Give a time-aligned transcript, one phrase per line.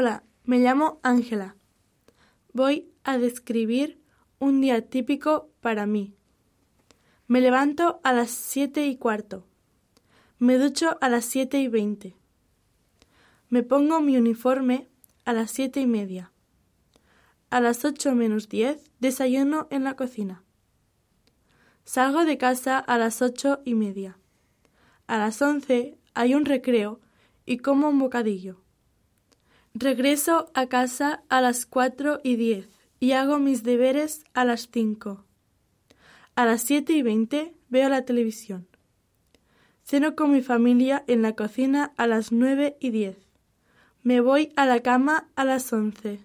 [0.00, 1.56] Hola, me llamo Ángela.
[2.52, 4.00] Voy a describir
[4.38, 6.14] un día típico para mí.
[7.26, 9.44] Me levanto a las siete y cuarto.
[10.38, 12.14] Me ducho a las siete y veinte.
[13.48, 14.86] Me pongo mi uniforme
[15.24, 16.30] a las siete y media.
[17.50, 20.44] A las ocho menos diez desayuno en la cocina.
[21.84, 24.16] Salgo de casa a las ocho y media.
[25.08, 27.00] A las once hay un recreo
[27.46, 28.60] y como un bocadillo.
[29.80, 35.24] Regreso a casa a las cuatro y diez y hago mis deberes a las cinco.
[36.34, 38.66] A las siete y veinte veo la televisión.
[39.84, 43.18] Ceno con mi familia en la cocina a las nueve y diez.
[44.02, 46.18] Me voy a la cama a las once.